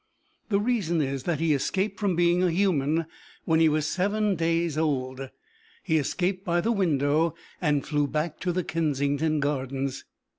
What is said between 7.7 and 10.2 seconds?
flew back to the Kensington Gardens.